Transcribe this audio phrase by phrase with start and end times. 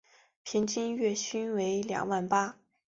[0.43, 2.57] 平均月薪为两万八